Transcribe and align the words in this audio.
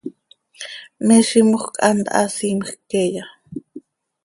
¿Me 1.05 1.17
zímjöc 1.27 1.65
hant 1.85 2.03
haa 2.13 2.33
siimjc 2.35 2.79
queeya? 2.89 3.25